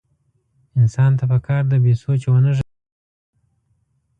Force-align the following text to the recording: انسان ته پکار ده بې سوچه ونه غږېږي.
انسان 0.79 1.11
ته 1.19 1.23
پکار 1.31 1.63
ده 1.71 1.77
بې 1.83 1.93
سوچه 2.01 2.27
ونه 2.31 2.51
غږېږي. 2.55 2.75